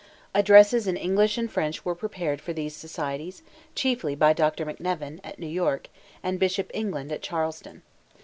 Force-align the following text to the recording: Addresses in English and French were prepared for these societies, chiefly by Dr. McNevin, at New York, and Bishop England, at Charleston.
Addresses 0.33 0.87
in 0.87 0.97
English 0.97 1.37
and 1.37 1.47
French 1.51 1.85
were 1.85 1.93
prepared 1.93 2.41
for 2.41 2.53
these 2.53 2.75
societies, 2.75 3.43
chiefly 3.75 4.15
by 4.15 4.33
Dr. 4.33 4.65
McNevin, 4.65 5.19
at 5.23 5.37
New 5.37 5.45
York, 5.45 5.89
and 6.23 6.39
Bishop 6.39 6.71
England, 6.73 7.11
at 7.11 7.21
Charleston. 7.21 7.83